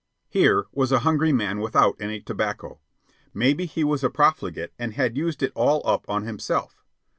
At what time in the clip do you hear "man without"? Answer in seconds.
1.31-1.95